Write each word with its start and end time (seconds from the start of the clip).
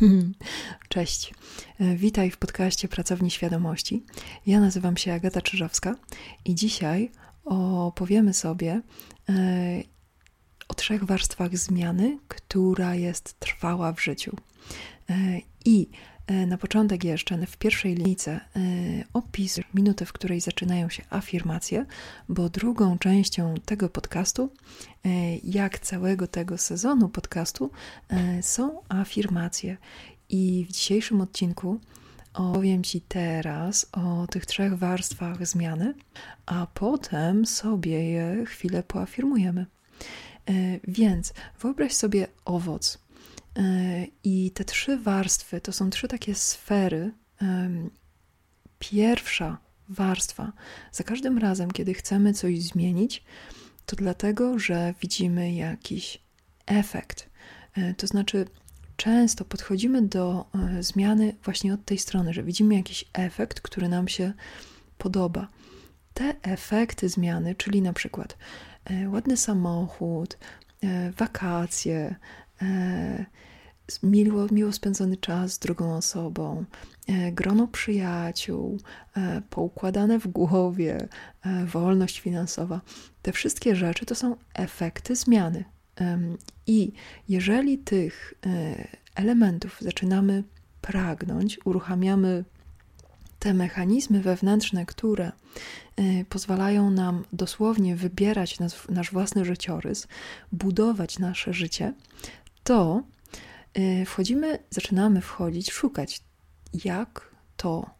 Cześć. 0.88 1.34
E, 1.80 1.96
witaj 1.96 2.30
w 2.30 2.36
podcaście 2.36 2.88
Pracowni 2.88 3.30
Świadomości. 3.30 4.04
Ja 4.46 4.60
nazywam 4.60 4.96
się 4.96 5.12
Agata 5.12 5.42
Czyżowska 5.42 5.94
i 6.44 6.54
dzisiaj 6.54 7.10
opowiemy 7.44 8.34
sobie 8.34 8.80
e, 9.28 9.82
o 10.68 10.74
trzech 10.74 11.04
warstwach 11.04 11.56
zmiany, 11.56 12.18
która 12.28 12.94
jest 12.94 13.40
trwała 13.40 13.92
w 13.92 14.02
życiu. 14.02 14.36
E, 15.10 15.14
I 15.64 15.88
na 16.46 16.58
początek 16.58 17.04
jeszcze 17.04 17.46
w 17.46 17.56
pierwszej 17.56 17.94
linijce 17.94 18.40
opis 19.12 19.60
minuty, 19.74 20.06
w 20.06 20.12
której 20.12 20.40
zaczynają 20.40 20.88
się 20.88 21.02
afirmacje, 21.10 21.86
bo 22.28 22.48
drugą 22.48 22.98
częścią 22.98 23.54
tego 23.64 23.88
podcastu, 23.88 24.50
jak 25.44 25.78
całego 25.78 26.26
tego 26.26 26.58
sezonu 26.58 27.08
podcastu, 27.08 27.70
są 28.42 28.80
afirmacje. 28.88 29.76
I 30.28 30.66
w 30.68 30.72
dzisiejszym 30.72 31.20
odcinku 31.20 31.80
opowiem 32.34 32.82
Ci 32.82 33.00
teraz 33.00 33.86
o 33.92 34.26
tych 34.26 34.46
trzech 34.46 34.78
warstwach 34.78 35.46
zmiany, 35.46 35.94
a 36.46 36.66
potem 36.74 37.46
sobie 37.46 38.10
je 38.10 38.44
chwilę 38.46 38.82
poafirmujemy. 38.82 39.66
E, 40.48 40.52
więc 40.88 41.34
wyobraź 41.60 41.92
sobie 41.92 42.26
owoc. 42.44 43.05
E, 43.56 44.06
I 44.24 44.50
te 44.50 44.64
trzy 44.64 44.96
warstwy 44.96 45.60
to 45.60 45.72
są 45.72 45.90
trzy 45.90 46.08
takie 46.08 46.34
sfery. 46.34 47.12
Pierwsza 48.78 49.58
warstwa, 49.88 50.52
za 50.92 51.04
każdym 51.04 51.38
razem, 51.38 51.70
kiedy 51.70 51.94
chcemy 51.94 52.32
coś 52.32 52.62
zmienić, 52.62 53.24
to 53.86 53.96
dlatego, 53.96 54.58
że 54.58 54.94
widzimy 55.00 55.52
jakiś 55.52 56.22
efekt. 56.66 57.30
E, 57.76 57.94
to 57.94 58.06
znaczy, 58.06 58.46
często 58.96 59.44
podchodzimy 59.44 60.02
do 60.02 60.46
e, 60.54 60.82
zmiany 60.82 61.36
właśnie 61.44 61.74
od 61.74 61.84
tej 61.84 61.98
strony, 61.98 62.32
że 62.32 62.42
widzimy 62.42 62.74
jakiś 62.74 63.04
efekt, 63.12 63.60
który 63.60 63.88
nam 63.88 64.08
się 64.08 64.32
podoba. 64.98 65.48
Te 66.14 66.34
efekty 66.42 67.08
zmiany, 67.08 67.54
czyli 67.54 67.82
na 67.82 67.92
przykład 67.92 68.36
ładny 69.06 69.36
samochód, 69.36 70.38
wakacje, 71.16 72.16
miło, 74.02 74.46
miło 74.50 74.72
spędzony 74.72 75.16
czas 75.16 75.52
z 75.52 75.58
drugą 75.58 75.96
osobą, 75.96 76.64
grono 77.32 77.68
przyjaciół, 77.68 78.78
poukładane 79.50 80.18
w 80.18 80.26
głowie, 80.26 81.08
wolność 81.66 82.20
finansowa. 82.20 82.80
Te 83.22 83.32
wszystkie 83.32 83.76
rzeczy 83.76 84.06
to 84.06 84.14
są 84.14 84.36
efekty 84.54 85.16
zmiany, 85.16 85.64
i 86.66 86.92
jeżeli 87.28 87.78
tych 87.78 88.34
e, 88.46 88.88
elementów 89.14 89.78
zaczynamy 89.80 90.44
pragnąć, 90.80 91.58
uruchamiamy 91.64 92.44
te 93.38 93.54
mechanizmy 93.54 94.20
wewnętrzne, 94.20 94.86
które 94.86 95.26
e, 95.96 96.24
pozwalają 96.24 96.90
nam 96.90 97.24
dosłownie 97.32 97.96
wybierać 97.96 98.58
nasz, 98.58 98.88
nasz 98.88 99.12
własny 99.12 99.44
życiorys, 99.44 100.08
budować 100.52 101.18
nasze 101.18 101.52
życie, 101.52 101.92
to 102.66 103.02
e, 103.74 104.04
wchodzimy, 104.04 104.58
zaczynamy 104.70 105.20
wchodzić, 105.20 105.70
szukać, 105.72 106.20
jak 106.84 107.34
to 107.56 107.90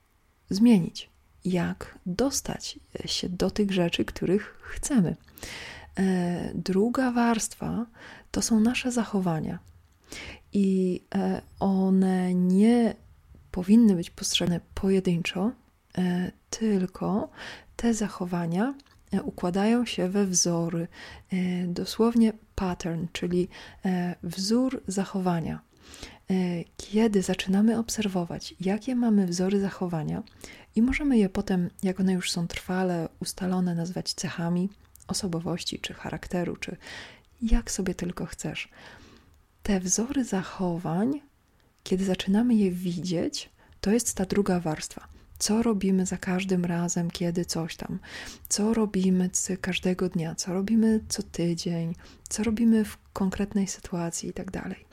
zmienić, 0.51 1.11
jak 1.45 1.99
dostać 2.07 2.81
się 3.05 3.29
do 3.29 3.51
tych 3.51 3.73
rzeczy, 3.73 4.05
których 4.05 4.59
chcemy. 4.63 5.17
E, 5.99 6.53
druga 6.55 7.13
warstwa 7.13 7.87
to 8.31 8.43
są 8.43 8.61
nasze 8.61 8.93
zachowania. 8.93 9.59
I 10.53 11.03
one 11.61 12.35
nie 12.35 12.95
powinny 13.51 13.95
być 13.95 14.11
postrzegane 14.11 14.61
pojedynczo, 14.75 15.53
tylko 16.51 17.31
te 17.77 17.95
zachowania 17.95 18.75
układają 19.23 19.87
się 19.87 20.09
we 20.09 20.27
wzory, 20.27 20.89
dosłownie 21.67 22.33
pattern, 22.55 23.07
czyli 23.13 23.49
wzór 24.23 24.83
zachowania. 24.87 25.61
Kiedy 26.77 27.23
zaczynamy 27.23 27.79
obserwować, 27.79 28.55
jakie 28.61 28.97
mamy 28.97 29.27
wzory 29.27 29.61
zachowania, 29.61 30.23
i 30.77 30.83
możemy 30.83 31.19
je 31.19 31.29
potem, 31.29 31.71
jak 31.83 32.01
one 32.01 32.13
już 32.13 32.31
są 32.31 32.49
trwale 32.49 33.09
ustalone, 33.21 33.75
nazwać 33.75 34.15
cechami, 34.15 34.69
osobowości, 35.07 35.79
czy 35.79 35.95
charakteru, 35.95 36.57
czy 36.57 36.77
jak 37.43 37.71
sobie 37.71 37.95
tylko 37.95 38.27
chcesz. 38.27 38.69
Te 39.63 39.81
wzory 39.81 40.25
zachowań, 40.25 41.21
kiedy 41.83 42.05
zaczynamy 42.05 42.55
je 42.55 42.71
widzieć, 42.71 43.51
to 43.81 43.91
jest 43.91 44.15
ta 44.15 44.25
druga 44.25 44.61
warstwa. 44.61 45.09
Co 45.39 45.63
robimy 45.63 46.07
za 46.07 46.17
każdym 46.17 46.65
razem, 46.65 47.11
kiedy 47.11 47.45
coś 47.45 47.77
tam? 47.77 47.99
Co 48.49 48.75
robimy 48.75 49.31
każdego 49.61 50.09
dnia? 50.09 50.35
Co 50.35 50.53
robimy 50.53 51.01
co 51.09 51.23
tydzień? 51.23 51.95
Co 52.29 52.43
robimy 52.43 52.85
w 52.85 52.99
konkretnej 53.13 53.67
sytuacji 53.67 54.29
i 54.29 54.33
tak 54.33 54.51
dalej. 54.51 54.87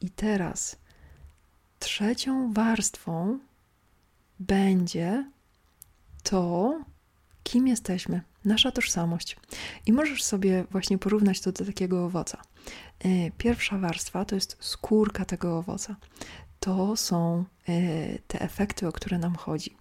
I 0.00 0.10
teraz 0.10 0.76
trzecią 1.78 2.52
warstwą 2.52 3.38
będzie 4.40 5.30
to, 6.22 6.74
kim 7.42 7.68
jesteśmy, 7.68 8.20
nasza 8.44 8.70
tożsamość. 8.70 9.36
I 9.86 9.92
możesz 9.92 10.24
sobie 10.24 10.64
właśnie 10.70 10.98
porównać 10.98 11.40
to 11.40 11.52
do 11.52 11.64
takiego 11.64 12.04
owoca. 12.04 12.42
E, 12.98 13.30
pierwsza 13.30 13.78
warstwa 13.78 14.24
to 14.24 14.34
jest 14.34 14.56
skórka 14.60 15.24
tego 15.24 15.58
owoca. 15.58 15.96
To 16.60 16.96
są 16.96 17.44
e, 17.68 18.18
te 18.18 18.40
efekty, 18.40 18.88
o 18.88 18.92
które 18.92 19.18
nam 19.18 19.34
chodzi. 19.34 19.76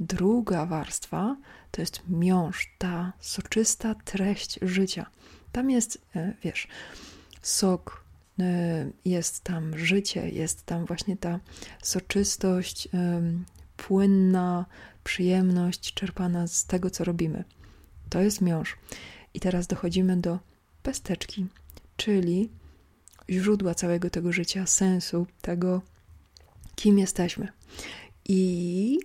Druga 0.00 0.66
warstwa 0.66 1.36
to 1.70 1.82
jest 1.82 2.02
miąższ, 2.08 2.74
ta 2.78 3.12
soczysta 3.20 3.94
treść 3.94 4.58
życia. 4.62 5.06
Tam 5.52 5.70
jest, 5.70 5.98
e, 6.16 6.34
wiesz, 6.42 6.68
sok, 7.42 8.02
jest 9.04 9.44
tam 9.44 9.78
życie, 9.78 10.28
jest 10.28 10.66
tam 10.66 10.86
właśnie 10.86 11.16
ta 11.16 11.40
soczystość, 11.82 12.88
płynna 13.76 14.66
przyjemność 15.04 15.94
czerpana 15.94 16.46
z 16.46 16.66
tego, 16.66 16.90
co 16.90 17.04
robimy. 17.04 17.44
To 18.08 18.20
jest 18.20 18.40
miąższ. 18.40 18.76
I 19.34 19.40
teraz 19.40 19.66
dochodzimy 19.66 20.16
do 20.16 20.38
pesteczki, 20.82 21.46
czyli 21.96 22.50
źródła 23.30 23.74
całego 23.74 24.10
tego 24.10 24.32
życia, 24.32 24.66
sensu 24.66 25.26
tego, 25.40 25.82
kim 26.82 26.98
jesteśmy. 26.98 27.48
I 28.28 28.98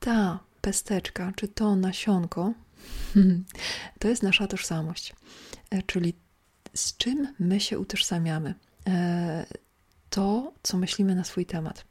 ta 0.00 0.38
pesteczka, 0.60 1.32
czy 1.36 1.48
to 1.48 1.76
nasionko, 1.76 2.52
to 4.00 4.08
jest 4.08 4.22
nasza 4.22 4.46
tożsamość, 4.46 5.14
e, 5.70 5.82
czyli 5.82 6.14
z 6.74 6.96
czym 6.96 7.34
my 7.38 7.60
się 7.60 7.78
utożsamiamy. 7.78 8.54
E, 8.86 9.46
to, 10.10 10.52
co 10.62 10.78
myślimy 10.78 11.14
na 11.14 11.24
swój 11.24 11.46
temat. 11.46 11.84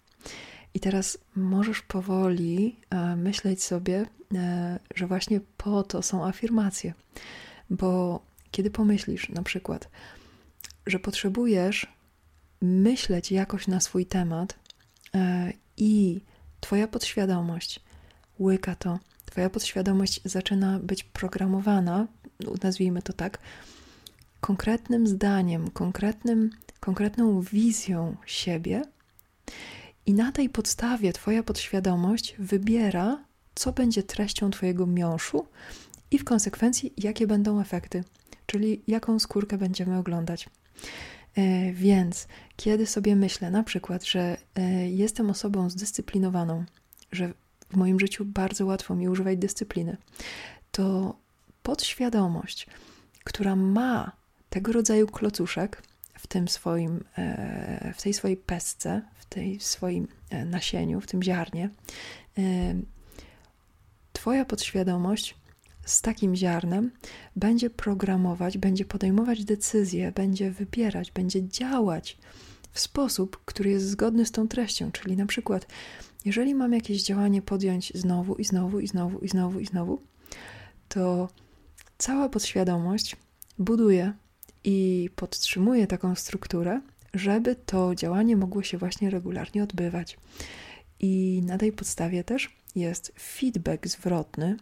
I 0.73 0.79
teraz 0.79 1.17
możesz 1.35 1.81
powoli 1.81 2.79
e, 2.89 3.15
myśleć 3.15 3.63
sobie, 3.63 4.05
że 4.95 5.07
właśnie 5.07 5.41
po 5.57 5.83
to 5.83 6.01
są 6.01 6.25
afirmacje. 6.25 6.93
Bo 7.69 8.19
kiedy 8.51 8.71
pomyślisz 8.71 9.29
na 9.29 9.43
przykład, 9.43 9.89
że 10.87 10.99
potrzebujesz 10.99 11.87
myśleć 12.61 13.31
jakoś 13.31 13.67
na 13.67 13.79
swój 13.79 14.05
temat 14.05 14.62
i 15.77 16.21
Twoja 16.59 16.87
podświadomość 16.87 17.79
łyka 18.39 18.75
to, 18.75 18.99
Twoja 19.25 19.49
podświadomość 19.49 20.21
zaczyna 20.25 20.79
być 20.79 21.03
programowana, 21.03 22.07
nazwijmy 22.63 23.01
to 23.01 23.13
tak, 23.13 23.39
konkretnym 24.41 25.07
zdaniem, 25.07 25.71
konkretnym, 25.71 26.49
konkretną 26.79 27.41
wizją 27.41 28.15
siebie 28.25 28.81
i 30.05 30.13
na 30.13 30.31
tej 30.31 30.49
podstawie 30.49 31.13
Twoja 31.13 31.43
podświadomość 31.43 32.35
wybiera, 32.39 33.23
co 33.55 33.71
będzie 33.71 34.03
treścią 34.03 34.51
Twojego 34.51 34.87
miąższu 34.87 35.45
i 36.11 36.19
w 36.19 36.23
konsekwencji, 36.23 36.93
jakie 36.97 37.27
będą 37.27 37.61
efekty, 37.61 38.03
czyli 38.45 38.81
jaką 38.87 39.19
skórkę 39.19 39.57
będziemy 39.57 39.97
oglądać. 39.97 40.49
E, 41.35 41.73
więc 41.73 42.27
kiedy 42.55 42.85
sobie 42.85 43.15
myślę 43.15 43.51
na 43.51 43.63
przykład, 43.63 44.05
że 44.05 44.37
e, 44.55 44.89
jestem 44.89 45.29
osobą 45.29 45.69
zdyscyplinowaną, 45.69 46.65
że 47.11 47.33
w 47.69 47.75
moim 47.75 47.99
życiu 47.99 48.25
bardzo 48.25 48.65
łatwo 48.65 48.95
mi 48.95 49.09
używać 49.09 49.37
dyscypliny, 49.37 49.97
to 50.71 51.15
podświadomość, 51.63 52.67
która 53.23 53.55
ma 53.55 54.11
tego 54.49 54.71
rodzaju 54.71 55.07
klocuszek 55.07 55.83
w 56.13 56.27
tym 56.27 56.47
swoim, 56.47 57.03
e, 57.17 57.93
w 57.97 58.01
tej 58.01 58.13
swojej 58.13 58.37
pesce, 58.37 59.01
tej 59.29 59.59
swoim 59.59 60.07
nasieniu, 60.45 61.01
w 61.01 61.07
tym 61.07 61.23
ziarnie, 61.23 61.69
Twoja 64.13 64.45
podświadomość 64.45 65.35
z 65.85 66.01
takim 66.01 66.35
ziarnem 66.35 66.91
będzie 67.35 67.69
programować, 67.69 68.57
będzie 68.57 68.85
podejmować 68.85 69.45
decyzje, 69.45 70.11
będzie 70.11 70.51
wybierać, 70.51 71.11
będzie 71.11 71.47
działać 71.47 72.17
w 72.71 72.79
sposób, 72.79 73.41
który 73.45 73.69
jest 73.69 73.89
zgodny 73.89 74.25
z 74.25 74.31
tą 74.31 74.47
treścią. 74.47 74.91
Czyli 74.91 75.17
na 75.17 75.25
przykład, 75.25 75.67
jeżeli 76.25 76.55
mam 76.55 76.73
jakieś 76.73 77.03
działanie 77.03 77.41
podjąć 77.41 77.91
znowu 77.95 78.35
i 78.35 78.43
znowu 78.43 78.79
i 78.79 78.87
znowu 78.87 79.19
i 79.19 79.29
znowu 79.29 79.59
i 79.59 79.65
znowu, 79.65 80.01
to 80.87 81.29
cała 81.97 82.29
podświadomość 82.29 83.15
buduje 83.59 84.13
i 84.63 85.09
podtrzymuje 85.15 85.87
taką 85.87 86.15
strukturę, 86.15 86.81
żeby 87.13 87.55
to 87.55 87.95
działanie 87.95 88.37
mogło 88.37 88.63
się 88.63 88.77
właśnie 88.77 89.09
regularnie 89.09 89.63
odbywać. 89.63 90.17
I 90.99 91.41
na 91.45 91.57
tej 91.57 91.71
podstawie 91.71 92.23
też 92.23 92.55
jest 92.75 93.13
feedback 93.19 93.87
zwrotny, 93.87 94.57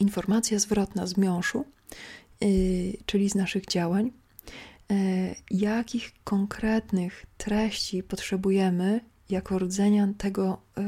informacja 0.00 0.58
zwrotna 0.58 1.06
z 1.06 1.16
miąższu, 1.16 1.64
yy, 2.40 2.48
czyli 3.06 3.30
z 3.30 3.34
naszych 3.34 3.66
działań, 3.66 4.12
yy, 4.90 4.96
jakich 5.50 6.12
konkretnych 6.24 7.26
treści 7.36 8.02
potrzebujemy 8.02 9.00
jako 9.30 9.58
rdzenia 9.58 10.08
tego, 10.18 10.62
yy, 10.76 10.84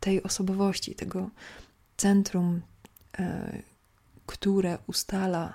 tej 0.00 0.22
osobowości, 0.22 0.94
tego 0.94 1.30
centrum, 1.96 2.60
yy, 3.18 3.26
które 4.26 4.78
ustala, 4.86 5.54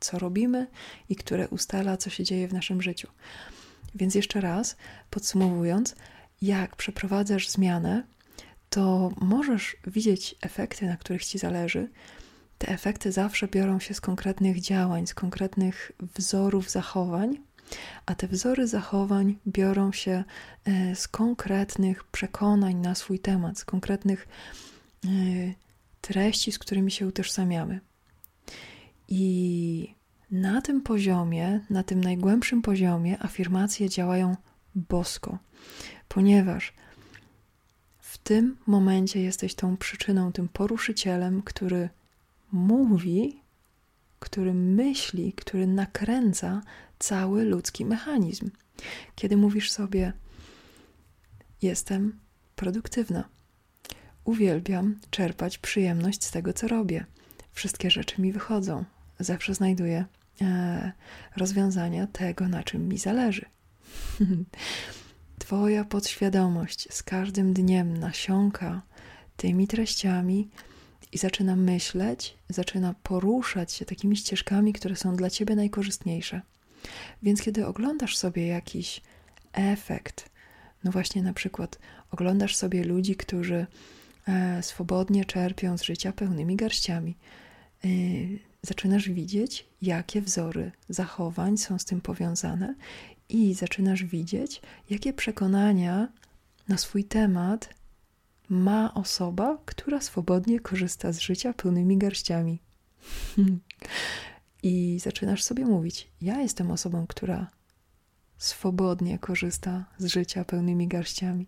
co 0.00 0.18
robimy 0.18 0.66
i 1.08 1.16
które 1.16 1.48
ustala, 1.48 1.96
co 1.96 2.10
się 2.10 2.24
dzieje 2.24 2.48
w 2.48 2.52
naszym 2.52 2.82
życiu. 2.82 3.08
Więc 3.94 4.14
jeszcze 4.14 4.40
raz, 4.40 4.76
podsumowując, 5.10 5.96
jak 6.42 6.76
przeprowadzasz 6.76 7.48
zmianę, 7.48 8.04
to 8.70 9.10
możesz 9.20 9.76
widzieć 9.86 10.34
efekty, 10.42 10.86
na 10.86 10.96
których 10.96 11.24
ci 11.24 11.38
zależy. 11.38 11.88
Te 12.58 12.68
efekty 12.68 13.12
zawsze 13.12 13.48
biorą 13.48 13.80
się 13.80 13.94
z 13.94 14.00
konkretnych 14.00 14.60
działań, 14.60 15.06
z 15.06 15.14
konkretnych 15.14 15.92
wzorów 16.14 16.70
zachowań, 16.70 17.38
a 18.06 18.14
te 18.14 18.28
wzory 18.28 18.66
zachowań 18.66 19.36
biorą 19.46 19.92
się 19.92 20.24
e, 20.64 20.96
z 20.96 21.08
konkretnych 21.08 22.04
przekonań 22.04 22.74
na 22.74 22.94
swój 22.94 23.18
temat, 23.18 23.58
z 23.58 23.64
konkretnych 23.64 24.28
e, 25.04 25.08
treści, 26.00 26.52
z 26.52 26.58
którymi 26.58 26.90
się 26.90 27.06
utożsamiamy. 27.06 27.80
I 29.08 29.94
na 30.30 30.62
tym 30.62 30.80
poziomie, 30.80 31.60
na 31.70 31.82
tym 31.82 32.04
najgłębszym 32.04 32.62
poziomie, 32.62 33.22
afirmacje 33.22 33.88
działają 33.88 34.36
bosko, 34.74 35.38
ponieważ 36.08 36.72
w 38.20 38.28
tym 38.28 38.56
momencie 38.66 39.20
jesteś 39.20 39.54
tą 39.54 39.76
przyczyną, 39.76 40.32
tym 40.32 40.48
poruszycielem, 40.48 41.42
który 41.42 41.88
mówi, 42.52 43.40
który 44.18 44.54
myśli, 44.54 45.32
który 45.32 45.66
nakręca 45.66 46.62
cały 46.98 47.44
ludzki 47.44 47.84
mechanizm. 47.84 48.50
Kiedy 49.14 49.36
mówisz 49.36 49.70
sobie, 49.70 50.12
jestem 51.62 52.18
produktywna, 52.56 53.28
uwielbiam 54.24 54.98
czerpać 55.10 55.58
przyjemność 55.58 56.24
z 56.24 56.30
tego, 56.30 56.52
co 56.52 56.68
robię, 56.68 57.06
wszystkie 57.52 57.90
rzeczy 57.90 58.22
mi 58.22 58.32
wychodzą, 58.32 58.84
zawsze 59.18 59.54
znajduję 59.54 60.04
e, 60.40 60.92
rozwiązania 61.36 62.06
tego, 62.06 62.48
na 62.48 62.62
czym 62.62 62.88
mi 62.88 62.98
zależy. 62.98 63.44
Twoja 65.38 65.84
podświadomość 65.84 66.88
z 66.94 67.02
każdym 67.02 67.52
dniem 67.52 67.96
nasiąka 67.96 68.82
tymi 69.36 69.68
treściami 69.68 70.48
i 71.12 71.18
zaczyna 71.18 71.56
myśleć, 71.56 72.36
zaczyna 72.48 72.94
poruszać 73.02 73.72
się 73.72 73.84
takimi 73.84 74.16
ścieżkami, 74.16 74.72
które 74.72 74.96
są 74.96 75.16
dla 75.16 75.30
ciebie 75.30 75.56
najkorzystniejsze. 75.56 76.40
Więc 77.22 77.42
kiedy 77.42 77.66
oglądasz 77.66 78.16
sobie 78.16 78.46
jakiś 78.46 79.00
efekt, 79.52 80.30
no 80.84 80.90
właśnie 80.90 81.22
na 81.22 81.32
przykład 81.32 81.78
oglądasz 82.10 82.56
sobie 82.56 82.84
ludzi, 82.84 83.16
którzy 83.16 83.66
e, 84.28 84.62
swobodnie 84.62 85.24
czerpią 85.24 85.78
z 85.78 85.82
życia 85.82 86.12
pełnymi 86.12 86.56
garściami, 86.56 87.16
e, 87.84 87.88
zaczynasz 88.62 89.08
widzieć, 89.08 89.66
jakie 89.82 90.22
wzory 90.22 90.72
zachowań 90.88 91.58
są 91.58 91.78
z 91.78 91.84
tym 91.84 92.00
powiązane 92.00 92.74
i 93.28 93.54
zaczynasz 93.54 94.04
widzieć, 94.04 94.62
jakie 94.90 95.12
przekonania 95.12 96.08
na 96.68 96.78
swój 96.78 97.04
temat 97.04 97.74
ma 98.48 98.94
osoba, 98.94 99.58
która 99.64 100.00
swobodnie 100.00 100.60
korzysta 100.60 101.12
z 101.12 101.18
życia 101.18 101.52
pełnymi 101.52 101.98
garściami. 101.98 102.60
I 104.62 104.98
zaczynasz 104.98 105.44
sobie 105.44 105.64
mówić: 105.64 106.08
Ja 106.20 106.40
jestem 106.40 106.70
osobą, 106.70 107.06
która 107.06 107.50
swobodnie 108.38 109.18
korzysta 109.18 109.84
z 109.98 110.06
życia 110.06 110.44
pełnymi 110.44 110.88
garściami. 110.88 111.46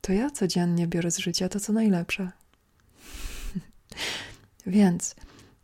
To 0.00 0.12
ja 0.12 0.30
codziennie 0.30 0.86
biorę 0.86 1.10
z 1.10 1.18
życia 1.18 1.48
to, 1.48 1.60
co 1.60 1.72
najlepsze. 1.72 2.30
Więc, 4.66 5.14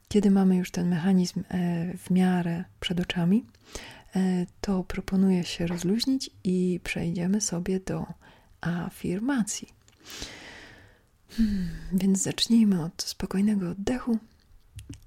kiedy 0.09 0.31
mamy 0.31 0.57
już 0.57 0.71
ten 0.71 0.89
mechanizm 0.89 1.41
e, 1.49 1.97
w 1.99 2.11
miarę 2.11 2.65
przed 2.81 3.01
oczami, 3.01 3.47
to 4.61 4.85
proponuję 4.85 5.45
się 5.45 5.67
rozluźnić 5.67 6.31
i 6.45 6.81
przejdziemy 6.85 7.41
sobie 7.41 7.81
do 7.81 8.07
afirmacji. 8.61 9.69
Hmm, 11.31 11.69
więc 11.93 12.23
zacznijmy 12.23 12.85
od 12.85 13.03
spokojnego 13.03 13.71
oddechu 13.71 14.19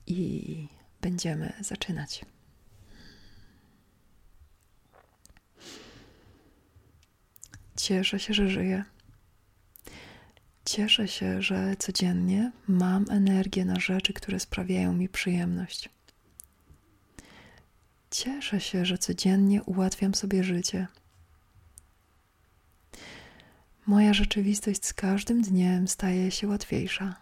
i 0.07 0.67
będziemy 1.01 1.53
zaczynać. 1.61 2.25
Cieszę 7.77 8.19
się, 8.19 8.33
że 8.33 8.49
żyję. 8.49 8.83
Cieszę 10.65 11.07
się, 11.07 11.41
że 11.41 11.75
codziennie 11.79 12.51
mam 12.67 13.05
energię 13.09 13.65
na 13.65 13.79
rzeczy, 13.79 14.13
które 14.13 14.39
sprawiają 14.39 14.93
mi 14.93 15.09
przyjemność. 15.09 15.89
Cieszę 18.23 18.59
się, 18.59 18.85
że 18.85 18.97
codziennie 18.97 19.63
ułatwiam 19.63 20.15
sobie 20.15 20.43
życie. 20.43 20.87
Moja 23.85 24.13
rzeczywistość 24.13 24.85
z 24.85 24.93
każdym 24.93 25.41
dniem 25.41 25.87
staje 25.87 26.31
się 26.31 26.47
łatwiejsza. 26.47 27.15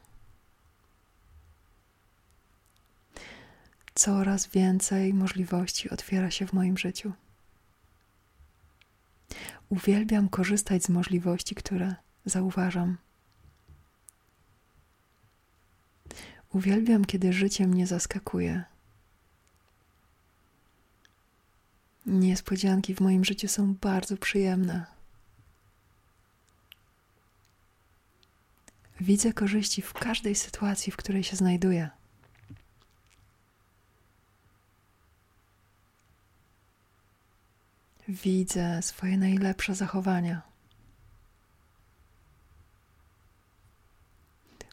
Coraz 3.94 4.48
więcej 4.48 5.14
możliwości 5.14 5.90
otwiera 5.90 6.32
się 6.32 6.48
w 6.48 6.54
moim 6.54 6.78
życiu. 6.78 7.14
Uwielbiam 9.70 10.30
korzystać 10.30 10.84
z 10.84 10.90
możliwości, 10.90 11.56
które 11.56 11.96
zauważam. 12.26 12.98
Uwielbiam, 16.50 17.06
kiedy 17.06 17.34
życie 17.34 17.68
mnie 17.68 17.88
zaskakuje. 17.88 18.64
Niespodzianki 22.10 22.96
w 22.96 23.00
moim 23.00 23.26
życiu 23.26 23.48
są 23.48 23.74
bardzo 23.74 24.18
przyjemne. 24.18 24.86
Widzę 29.00 29.34
korzyści 29.34 29.82
w 29.82 29.94
każdej 29.94 30.36
sytuacji, 30.36 30.92
w 30.92 30.98
której 30.98 31.24
się 31.24 31.36
znajduję. 31.36 31.90
Widzę 38.08 38.82
swoje 38.82 39.18
najlepsze 39.18 39.76
zachowania. 39.76 40.42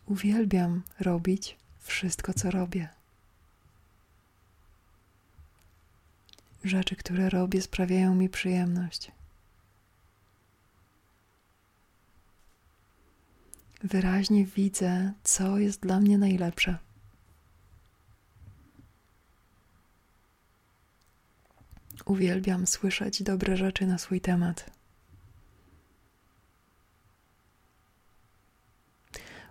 Uwielbiam 0.07 0.83
robić 1.01 1.57
wszystko, 1.81 2.35
co 2.35 2.51
robię. 2.51 2.89
Rzeczy, 6.67 6.97
które 6.97 7.31
robię, 7.31 7.63
sprawiają 7.63 8.15
mi 8.15 8.29
przyjemność. 8.29 9.13
Wyraźnie 13.83 14.47
widzę, 14.47 15.13
co 15.23 15.59
jest 15.59 15.81
dla 15.81 16.01
mnie 16.01 16.19
najlepsze. 16.19 16.79
Uwielbiam 22.05 22.67
słyszeć 22.67 23.23
dobre 23.23 23.57
rzeczy 23.57 23.87
na 23.87 23.99
swój 23.99 24.21
temat. 24.21 24.71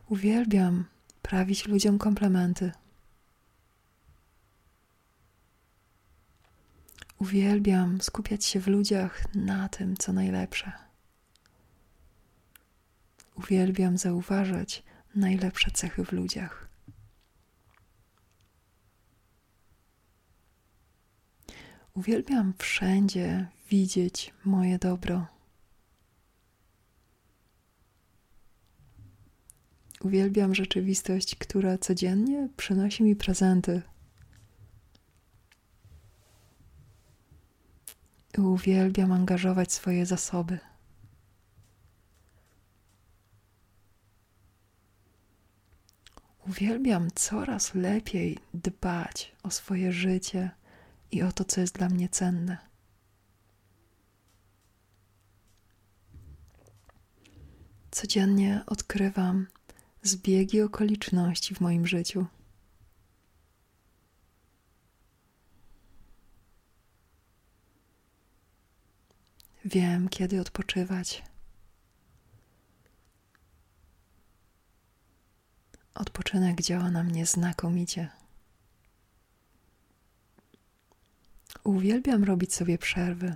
Uwielbiam 0.10 0.86
prawić 1.22 1.68
ludziom 1.68 1.98
komplementy. 1.98 2.72
Uwielbiam 7.26 8.02
skupiać 8.02 8.46
się 8.46 8.60
w 8.60 8.68
ludziach 8.68 9.36
na 9.36 9.70
tym, 9.70 9.98
co 9.98 10.14
najlepsze. 10.14 10.72
Uwielbiam 13.36 13.98
zauważać 13.98 14.84
najlepsze 15.16 15.72
cechy 15.72 16.06
w 16.06 16.12
ludziach. 16.12 16.70
Uwielbiam 21.94 22.54
wszędzie 22.58 23.48
widzieć 23.70 24.34
moje 24.44 24.80
dobro. 24.80 25.28
Uwielbiam 30.02 30.56
rzeczywistość, 30.56 31.36
która 31.36 31.78
codziennie 31.78 32.50
przynosi 32.58 33.04
mi 33.04 33.16
prezenty. 33.16 33.82
Uwielbiam 38.38 39.12
angażować 39.12 39.74
swoje 39.74 40.06
zasoby. 40.06 40.60
Uwielbiam 46.48 47.12
coraz 47.16 47.76
lepiej 47.76 48.38
dbać 48.54 49.36
o 49.44 49.52
swoje 49.52 49.92
życie 49.92 50.52
i 51.12 51.22
o 51.24 51.32
to, 51.32 51.46
co 51.46 51.62
jest 51.62 51.78
dla 51.78 51.90
mnie 51.90 52.10
cenne. 52.10 52.58
Codziennie 57.92 58.64
odkrywam 58.68 59.48
zbiegi 60.04 60.62
okoliczności 60.62 61.56
w 61.56 61.62
moim 61.62 61.88
życiu. 61.88 62.26
Wiem, 69.66 70.10
kiedy 70.10 70.42
odpoczywać. 70.42 71.24
Odpoczynek 75.94 76.62
działa 76.62 76.92
na 76.92 77.04
mnie 77.04 77.26
znakomicie. 77.26 78.10
Uwielbiam 81.64 82.24
robić 82.24 82.54
sobie 82.54 82.78
przerwy. 82.78 83.36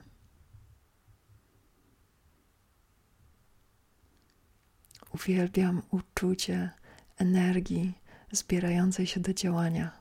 Uwielbiam 5.14 5.82
uczucie 5.92 6.70
energii 7.18 7.94
zbierającej 8.32 9.08
się 9.08 9.20
do 9.20 9.34
działania. 9.34 9.99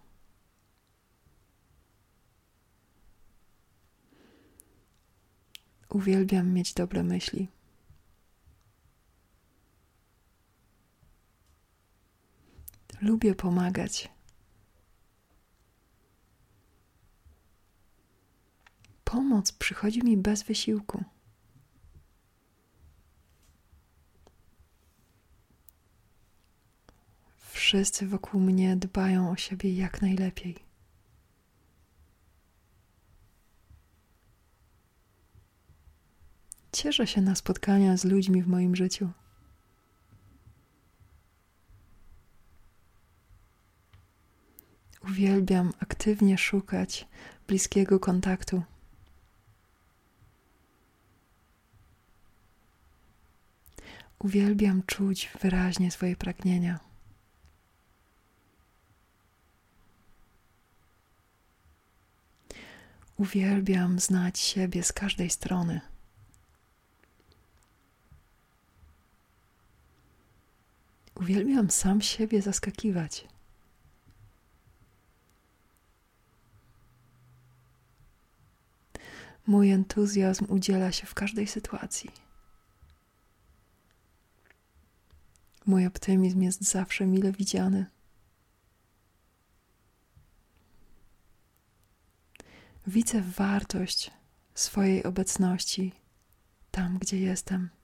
Uwielbiam 5.89 6.53
mieć 6.53 6.75
dobre 6.75 7.03
myśli. 7.03 7.49
Lubię 13.01 13.35
pomagać. 13.35 14.09
Pomoc 19.05 19.53
przychodzi 19.53 20.03
mi 20.05 20.17
bez 20.17 20.43
wysiłku. 20.43 21.05
Wszyscy 27.37 28.07
wokół 28.07 28.41
mnie 28.41 28.77
dbają 28.77 29.31
o 29.31 29.37
siebie 29.37 29.75
jak 29.75 30.03
najlepiej. 30.03 30.68
Cieszę 36.79 37.07
się 37.07 37.21
na 37.21 37.35
spotkania 37.35 37.97
z 37.97 38.05
ludźmi 38.05 38.43
w 38.43 38.49
moim 38.49 38.77
życiu. 38.77 39.11
Uwielbiam 45.05 45.73
aktywnie 45.81 46.39
szukać 46.39 47.09
bliskiego 47.47 48.01
kontaktu. 48.01 48.63
Uwielbiam 54.19 54.83
czuć 54.83 55.31
wyraźnie 55.41 55.91
swoje 55.91 56.17
pragnienia. 56.17 56.81
Uwielbiam 63.17 63.99
znać 63.99 64.39
siebie 64.39 64.83
z 64.83 64.93
każdej 64.93 65.31
strony. 65.31 65.98
Uwielbiam 71.21 71.71
sam 71.71 72.01
siebie 72.03 72.43
zaskakiwać. 72.43 73.29
Mój 79.47 79.71
entuzjazm 79.71 80.47
udziela 80.49 80.93
się 80.93 81.07
w 81.07 81.15
każdej 81.15 81.47
sytuacji. 81.47 82.11
Mój 85.67 85.87
optymizm 85.87 86.43
jest 86.43 86.63
zawsze 86.63 87.07
mile 87.07 87.33
widziany. 87.33 87.87
Widzę 92.87 93.23
wartość 93.23 94.11
swojej 94.55 95.05
obecności 95.05 95.93
tam, 96.71 96.99
gdzie 96.99 97.19
jestem. 97.19 97.78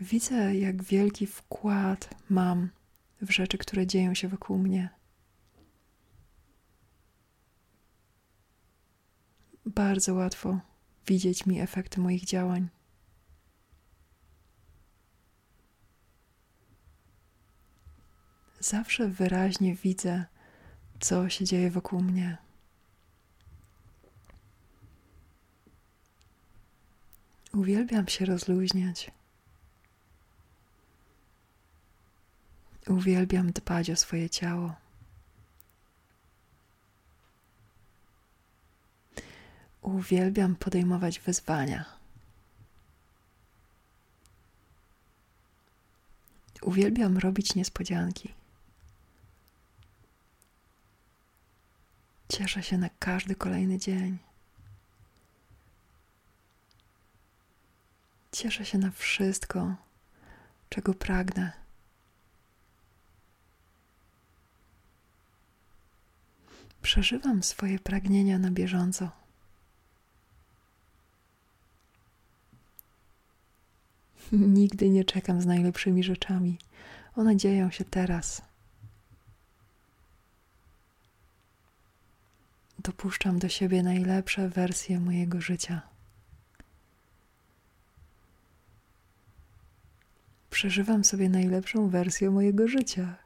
Widzę, 0.00 0.56
jak 0.56 0.82
wielki 0.82 1.26
wkład 1.26 2.14
mam 2.28 2.70
w 3.22 3.30
rzeczy, 3.30 3.58
które 3.58 3.86
dzieją 3.86 4.14
się 4.14 4.28
wokół 4.28 4.58
mnie. 4.58 4.88
Bardzo 9.66 10.14
łatwo 10.14 10.60
widzieć 11.06 11.46
mi 11.46 11.60
efekty 11.60 12.00
moich 12.00 12.24
działań. 12.24 12.68
Zawsze 18.60 19.08
wyraźnie 19.08 19.74
widzę, 19.74 20.24
co 21.00 21.28
się 21.28 21.44
dzieje 21.44 21.70
wokół 21.70 22.02
mnie. 22.02 22.38
Uwielbiam 27.54 28.08
się 28.08 28.24
rozluźniać. 28.24 29.19
Uwielbiam 32.90 33.52
dbać 33.52 33.90
o 33.90 33.96
swoje 33.96 34.30
ciało. 34.30 34.74
Uwielbiam 39.82 40.56
podejmować 40.56 41.20
wyzwania. 41.20 41.84
Uwielbiam 46.62 47.18
robić 47.18 47.54
niespodzianki. 47.54 48.34
Cieszę 52.28 52.62
się 52.62 52.78
na 52.78 52.88
każdy 52.98 53.34
kolejny 53.34 53.78
dzień. 53.78 54.18
Cieszę 58.32 58.64
się 58.64 58.78
na 58.78 58.90
wszystko, 58.90 59.74
czego 60.68 60.94
pragnę. 60.94 61.59
Przeżywam 66.82 67.42
swoje 67.42 67.78
pragnienia 67.78 68.38
na 68.38 68.50
bieżąco. 68.50 69.10
Nigdy 74.32 74.90
nie 74.90 75.04
czekam 75.04 75.40
z 75.40 75.46
najlepszymi 75.46 76.04
rzeczami. 76.04 76.58
One 77.16 77.36
dzieją 77.36 77.70
się 77.70 77.84
teraz. 77.84 78.42
Dopuszczam 82.78 83.38
do 83.38 83.48
siebie 83.48 83.82
najlepsze 83.82 84.48
wersje 84.48 85.00
mojego 85.00 85.40
życia. 85.40 85.82
Przeżywam 90.50 91.04
sobie 91.04 91.28
najlepszą 91.28 91.88
wersję 91.88 92.30
mojego 92.30 92.68
życia. 92.68 93.16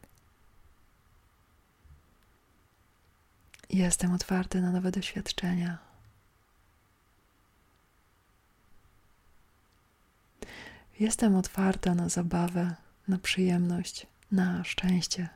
Jestem 3.74 4.12
otwarty 4.12 4.60
na 4.60 4.70
nowe 4.70 4.90
doświadczenia. 4.90 5.78
Jestem 11.00 11.36
otwarta 11.36 11.94
na 11.94 12.08
zabawę, 12.08 12.74
na 13.08 13.18
przyjemność, 13.18 14.06
na 14.32 14.64
szczęście. 14.64 15.28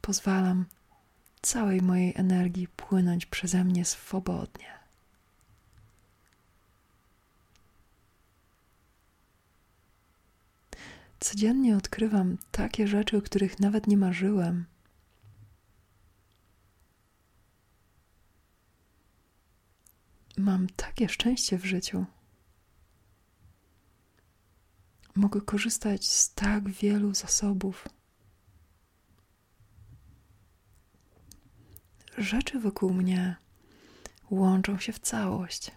Pozwalam 0.00 0.64
całej 1.42 1.82
mojej 1.82 2.12
energii 2.16 2.68
płynąć 2.68 3.26
przeze 3.26 3.64
mnie 3.64 3.84
swobodnie. 3.84 4.81
Codziennie 11.22 11.76
odkrywam 11.76 12.38
takie 12.50 12.88
rzeczy, 12.88 13.16
o 13.16 13.22
których 13.22 13.60
nawet 13.60 13.86
nie 13.86 13.96
marzyłem. 13.96 14.64
Mam 20.36 20.66
takie 20.76 21.08
szczęście 21.08 21.58
w 21.58 21.64
życiu. 21.64 22.06
Mogę 25.14 25.40
korzystać 25.40 26.08
z 26.08 26.34
tak 26.34 26.68
wielu 26.70 27.14
zasobów. 27.14 27.88
Rzeczy 32.18 32.60
wokół 32.60 32.94
mnie 32.94 33.36
łączą 34.30 34.78
się 34.78 34.92
w 34.92 34.98
całość. 34.98 35.70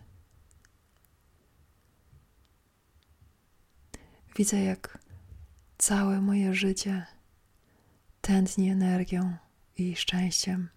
Widzę, 4.36 4.64
jak 4.64 5.05
całe 5.78 6.22
moje 6.22 6.54
życie 6.54 7.06
tętni 8.22 8.70
energią 8.70 9.38
i 9.78 9.96
szczęściem. 9.96 10.70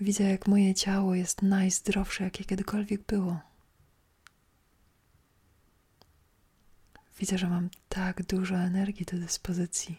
Widzę, 0.00 0.24
jak 0.24 0.48
moje 0.48 0.74
ciało 0.74 1.14
jest 1.14 1.42
najzdrowsze, 1.42 2.24
jakie 2.24 2.44
kiedykolwiek 2.44 3.06
było. 3.06 3.40
Widzę, 7.18 7.38
że 7.38 7.48
mam 7.48 7.70
tak 7.88 8.26
dużo 8.26 8.56
energii 8.56 9.06
do 9.06 9.18
dyspozycji 9.18 9.96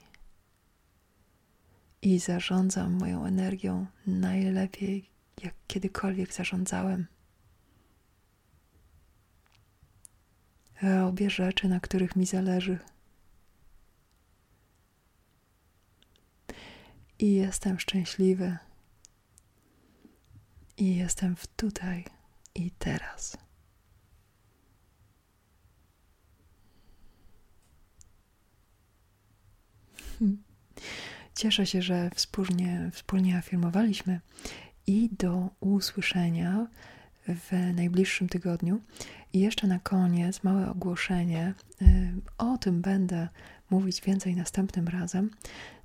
i 2.02 2.20
zarządzam 2.20 2.94
moją 2.94 3.26
energią 3.26 3.86
najlepiej, 4.08 5.10
jak 5.44 5.54
kiedykolwiek 5.68 6.34
zarządzałem. 6.34 7.08
Robię 10.82 11.30
rzeczy, 11.30 11.68
na 11.68 11.80
których 11.80 12.16
mi 12.16 12.26
zależy. 12.26 12.80
I 17.20 17.34
jestem 17.34 17.80
szczęśliwy. 17.80 18.58
I 20.78 20.96
jestem 20.96 21.36
w 21.36 21.48
tutaj 21.48 22.06
i 22.56 22.72
teraz. 22.72 23.38
Cieszę 31.36 31.66
się, 31.66 31.82
że 31.82 32.10
wspólnie, 32.16 32.90
wspólnie 32.94 33.38
afirmowaliśmy 33.38 34.20
i 34.88 35.10
do 35.20 35.50
usłyszenia 35.60 36.68
w 37.28 37.74
najbliższym 37.76 38.30
tygodniu. 38.30 38.82
I 39.36 39.40
jeszcze 39.40 39.68
na 39.68 39.80
koniec 39.80 40.44
małe 40.44 40.70
ogłoszenie. 40.70 41.54
Y, 41.82 41.86
o 42.38 42.58
tym 42.58 42.82
będę 42.82 43.28
mówić 43.70 44.02
więcej 44.02 44.36
następnym 44.36 44.88
razem. 44.88 45.30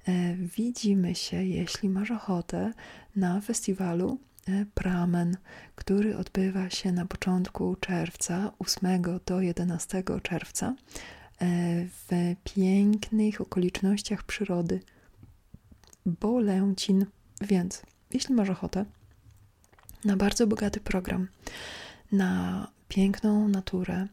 Y, 0.08 0.36
widzimy 0.56 1.14
się, 1.14 1.44
jeśli 1.44 1.88
masz 1.88 2.10
ochotę, 2.10 2.72
na 3.16 3.40
festiwalu 3.40 4.18
y, 4.48 4.66
Pramen, 4.74 5.36
który 5.74 6.16
odbywa 6.16 6.70
się 6.70 6.92
na 6.92 7.06
początku 7.06 7.76
czerwca, 7.76 8.52
8 8.58 9.02
do 9.26 9.40
11 9.40 10.02
czerwca, 10.22 10.74
w 11.88 12.34
pięknych 12.44 13.40
okolicznościach 13.40 14.22
przyrody 14.22 14.80
Bolęcin. 16.06 17.06
Więc 17.40 17.82
jeśli 18.12 18.34
masz 18.34 18.50
ochotę 18.50 18.84
na 20.04 20.16
bardzo 20.16 20.46
bogaty 20.46 20.80
program, 20.80 21.28
na 22.12 22.66
piękną 22.90 23.48
naturę, 23.48 24.06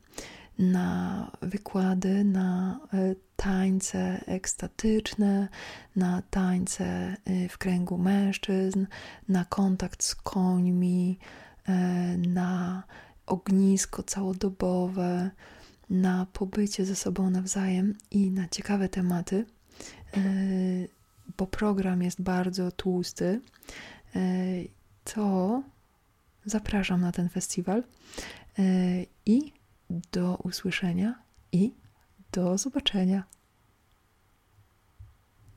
na 0.59 1.31
wykłady, 1.41 2.23
na 2.23 2.79
e, 2.93 3.15
tańce 3.35 4.23
ekstatyczne, 4.25 5.47
na 5.95 6.21
tańce 6.29 6.85
e, 6.85 7.49
w 7.49 7.57
kręgu 7.57 7.97
mężczyzn, 7.97 8.85
na 9.29 9.45
kontakt 9.45 10.03
z 10.03 10.15
końmi, 10.15 11.19
e, 11.67 11.73
na 12.17 12.83
ognisko 13.25 14.03
całodobowe, 14.03 15.31
na 15.89 16.25
pobycie 16.33 16.85
ze 16.85 16.95
sobą 16.95 17.29
nawzajem 17.29 17.95
i 18.11 18.31
na 18.31 18.47
ciekawe 18.47 18.89
tematy, 18.89 19.45
bo 21.37 21.47
program 21.47 22.01
jest 22.01 22.21
bardzo 22.21 22.71
tłusty, 22.71 23.41
to 25.03 25.63
zapraszam 26.45 27.01
na 27.01 27.11
ten 27.11 27.29
festiwal 27.29 27.83
i 29.25 29.53
do 29.89 30.35
usłyszenia 30.43 31.23
i 31.51 31.73
do 32.31 32.57
zobaczenia. 32.57 33.23